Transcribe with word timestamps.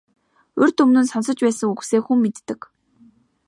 Урьд 0.61 0.77
өмнө 0.83 1.01
нь 1.03 1.09
сонсож 1.11 1.39
байсан 1.43 1.71
үгсээ 1.73 2.01
хүн 2.03 2.17
мэддэг. 2.23 2.61